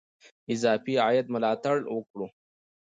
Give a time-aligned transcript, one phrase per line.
[0.53, 2.27] اضافي عاید ملاتړ وکړو.